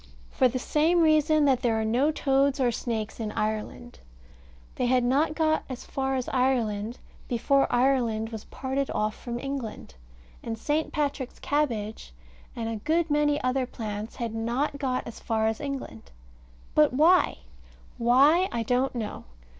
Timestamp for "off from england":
8.95-9.93